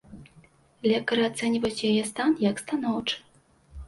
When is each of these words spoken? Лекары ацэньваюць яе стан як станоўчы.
Лекары 0.91 1.21
ацэньваюць 1.31 1.85
яе 1.89 2.03
стан 2.13 2.33
як 2.45 2.63
станоўчы. 2.63 3.15